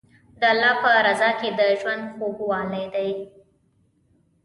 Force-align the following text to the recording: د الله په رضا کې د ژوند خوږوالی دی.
د 0.39 0.41
الله 0.51 0.73
په 0.81 0.91
رضا 1.07 1.29
کې 1.39 1.49
د 1.59 1.61
ژوند 1.79 2.03
خوږوالی 2.15 2.85
دی. 2.93 3.11